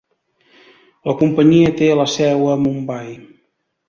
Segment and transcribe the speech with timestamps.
[1.09, 3.13] La companyia té la seu a Mumbai.